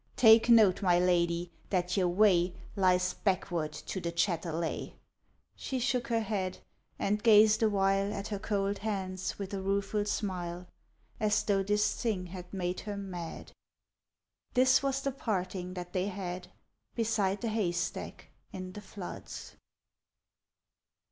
Take 0.15 0.49
note, 0.49 0.81
my 0.81 0.97
lady, 0.99 1.51
that 1.69 1.95
your 1.95 2.07
way 2.07 2.55
Lies 2.75 3.13
backward 3.13 3.71
to 3.71 4.01
the 4.01 4.11
Chatelet! 4.11 4.93
She 5.55 5.77
shook 5.77 6.07
her 6.07 6.21
head 6.21 6.57
and 6.97 7.21
gazed 7.21 7.61
awhile 7.61 8.11
At 8.11 8.29
her 8.29 8.39
cold 8.39 8.79
hands 8.79 9.37
with 9.37 9.53
a 9.53 9.61
rueful 9.61 10.05
smile, 10.05 10.65
As 11.19 11.43
though 11.43 11.61
this 11.61 11.93
thing 12.01 12.25
had 12.25 12.51
made 12.51 12.79
her 12.79 12.97
mad. 12.97 13.51
This 14.55 14.81
was 14.81 15.03
the 15.03 15.11
parting 15.11 15.75
that 15.75 15.93
they 15.93 16.07
had 16.07 16.47
Beside 16.95 17.39
the 17.41 17.49
haystack 17.49 18.29
in 18.51 18.71
the 18.71 18.81
floods. 18.81 19.55